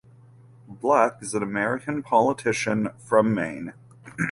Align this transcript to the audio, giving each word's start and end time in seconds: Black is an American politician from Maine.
Black 0.67 1.21
is 1.21 1.35
an 1.35 1.43
American 1.43 2.01
politician 2.01 2.89
from 2.97 3.35
Maine. 3.35 3.73